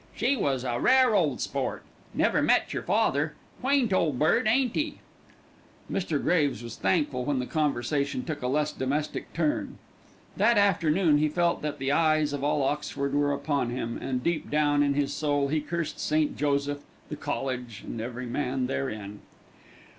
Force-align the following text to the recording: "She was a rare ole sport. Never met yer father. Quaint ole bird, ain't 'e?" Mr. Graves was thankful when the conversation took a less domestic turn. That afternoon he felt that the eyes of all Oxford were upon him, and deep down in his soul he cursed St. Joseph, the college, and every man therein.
"She 0.15 0.35
was 0.35 0.63
a 0.63 0.79
rare 0.79 1.13
ole 1.13 1.37
sport. 1.37 1.83
Never 2.15 2.41
met 2.41 2.73
yer 2.73 2.81
father. 2.81 3.35
Quaint 3.61 3.93
ole 3.93 4.13
bird, 4.13 4.47
ain't 4.47 4.75
'e?" 4.75 4.97
Mr. 5.91 6.19
Graves 6.19 6.63
was 6.63 6.75
thankful 6.75 7.23
when 7.23 7.37
the 7.37 7.45
conversation 7.45 8.23
took 8.25 8.41
a 8.41 8.47
less 8.47 8.73
domestic 8.73 9.31
turn. 9.31 9.77
That 10.37 10.57
afternoon 10.57 11.19
he 11.19 11.29
felt 11.29 11.61
that 11.61 11.77
the 11.77 11.91
eyes 11.91 12.33
of 12.33 12.43
all 12.43 12.63
Oxford 12.63 13.13
were 13.13 13.31
upon 13.31 13.69
him, 13.69 13.95
and 13.99 14.23
deep 14.23 14.49
down 14.49 14.81
in 14.81 14.95
his 14.95 15.13
soul 15.13 15.49
he 15.49 15.61
cursed 15.61 15.99
St. 15.99 16.35
Joseph, 16.35 16.81
the 17.09 17.15
college, 17.15 17.83
and 17.85 18.01
every 18.01 18.25
man 18.25 18.65
therein. 18.65 19.19